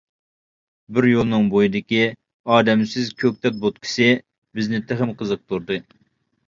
بىر 0.97 1.07
يولنىڭ 1.09 1.45
بويىدىكى 1.55 2.01
ئادەمسىز 2.55 3.13
كۆكتات 3.21 3.63
بوتكىسى 3.67 4.11
بىزنى 4.59 4.83
تېخىمۇ 4.91 5.21
قىزىقتۇردى. 5.23 5.81